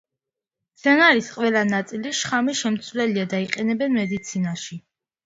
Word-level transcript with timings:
მცენარის 0.77 1.27
ყველა 1.35 1.61
ნაწილი 1.71 2.13
შხამის 2.19 2.63
შემცველია 2.63 3.27
და 3.35 3.43
იყენებენ 3.45 3.95
მედიცინაში. 3.99 4.81